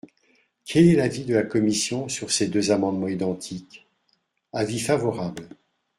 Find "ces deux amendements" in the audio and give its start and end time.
2.31-3.07